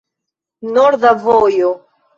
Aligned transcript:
Norda 0.77 1.13
vojo. 1.23 1.73